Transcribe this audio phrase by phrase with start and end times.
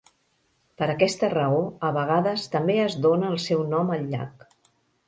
[0.81, 4.53] Per aquesta raó, a vegades també es dona el seu nom al llac.